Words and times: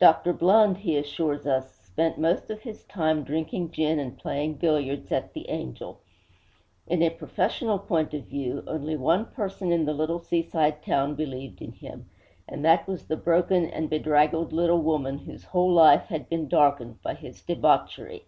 Dr. 0.00 0.32
Blund, 0.34 0.78
he 0.78 0.96
assures 0.96 1.46
us, 1.46 1.72
spent 1.76 2.18
most 2.18 2.50
of 2.50 2.62
his 2.62 2.82
time 2.82 3.22
drinking 3.22 3.70
gin 3.70 4.00
and 4.00 4.18
playing 4.18 4.54
billiards 4.54 5.12
at 5.12 5.32
'The 5.32 5.48
Angel.' 5.48 6.00
In 6.88 7.02
a 7.04 7.10
professional 7.10 7.78
point 7.78 8.12
of 8.14 8.24
view, 8.24 8.64
only 8.66 8.96
one 8.96 9.26
person 9.26 9.70
in 9.70 9.84
the 9.84 9.94
little 9.94 10.18
seaside 10.18 10.82
town 10.82 11.14
believed 11.14 11.62
in 11.62 11.70
him, 11.70 12.10
and 12.48 12.64
that 12.64 12.88
was 12.88 13.04
the 13.06 13.16
broken 13.16 13.70
and 13.70 13.88
bedraggled 13.88 14.52
little 14.52 14.82
woman 14.82 15.18
whose 15.18 15.44
whole 15.44 15.70
life 15.72 16.06
had 16.06 16.28
been 16.28 16.48
darkened 16.48 17.00
by 17.00 17.14
his 17.14 17.40
debauchery. 17.40 18.24